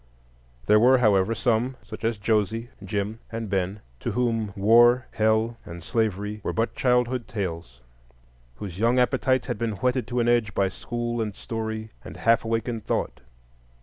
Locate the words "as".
2.03-2.17